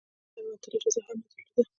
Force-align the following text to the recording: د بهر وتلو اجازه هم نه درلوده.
د 0.03 0.03
بهر 0.35 0.45
وتلو 0.51 0.75
اجازه 0.79 0.99
هم 1.05 1.17
نه 1.21 1.25
درلوده. 1.31 1.69